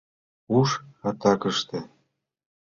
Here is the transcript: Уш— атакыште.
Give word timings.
Уш— 0.57 0.69
атакыште. 1.29 1.77